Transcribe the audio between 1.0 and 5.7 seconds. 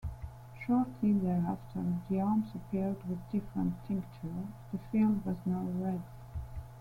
thereafter, the arms appeared with different tinctures; the field was now